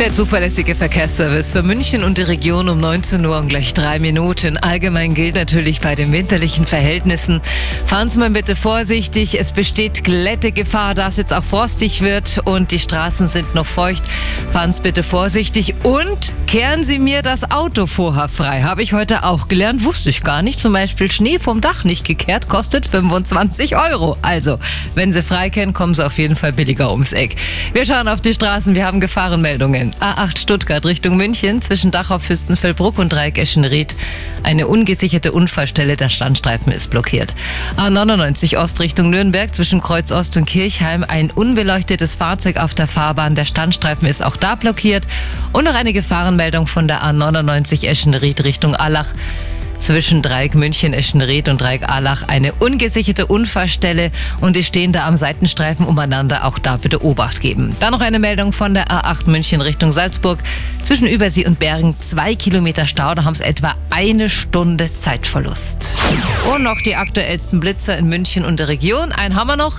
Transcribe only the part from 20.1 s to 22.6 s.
gar nicht. Zum Beispiel Schnee vom Dach nicht gekehrt,